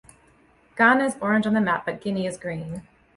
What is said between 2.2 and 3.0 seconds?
is green.